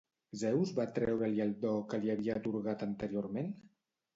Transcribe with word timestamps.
Zeus 0.43 0.71
va 0.77 0.85
treure-li 0.95 1.43
el 1.45 1.53
do 1.65 1.75
que 1.91 1.99
li 2.05 2.15
havia 2.15 2.39
atorgat 2.41 2.89
anteriorment? 2.89 3.57